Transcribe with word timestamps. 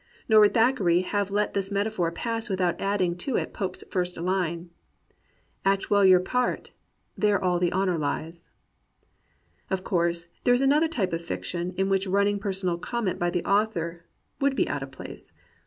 Nor 0.27 0.39
would 0.39 0.55
Thackeray 0.55 1.01
have 1.01 1.29
let 1.29 1.53
this 1.53 1.71
metaphor 1.71 2.11
pass 2.11 2.49
without 2.49 2.81
adding 2.81 3.15
to 3.17 3.35
it 3.35 3.53
Pope's 3.53 3.83
fine 3.91 4.27
Une: 4.53 4.69
Act 5.63 5.91
well 5.91 6.03
your 6.03 6.19
part, 6.19 6.71
there 7.15 7.39
all 7.39 7.59
the 7.59 7.71
honour 7.71 7.99
lies. 7.99 8.47
Of 9.69 9.83
course, 9.83 10.29
there 10.43 10.55
is 10.55 10.61
another 10.63 10.87
typ)e 10.87 11.13
of 11.13 11.21
fiction 11.23 11.75
in 11.77 11.87
which 11.87 12.07
running 12.07 12.39
personal 12.39 12.79
comment 12.79 13.19
by 13.19 13.29
the 13.29 13.45
author 13.45 14.03
would 14.39 14.55
be 14.55 14.67
out 14.67 14.81
of 14.81 14.89
place. 14.89 15.33